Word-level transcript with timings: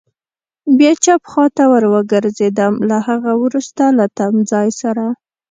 بیا 0.77 0.91
چپ 1.03 1.21
خوا 1.31 1.45
ته 1.55 1.63
ور 1.71 1.83
وګرځېدو، 1.93 2.69
له 2.89 2.97
هغه 3.07 3.31
وروسته 3.43 3.83
له 3.97 4.05
تمځای 4.17 4.69
سره. 4.81 5.05